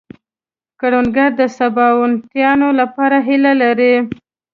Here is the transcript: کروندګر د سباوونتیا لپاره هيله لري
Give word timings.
کروندګر 0.79 1.29
د 1.39 1.41
سباوونتیا 1.57 2.51
لپاره 2.79 3.17
هيله 3.27 3.53
لري 3.61 3.93